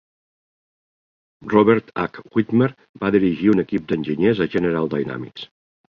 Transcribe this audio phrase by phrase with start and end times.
[1.51, 2.23] Robert H.
[2.37, 2.71] Widmer
[3.05, 5.49] va dirigir un equip d'enginyers a General Dynamics.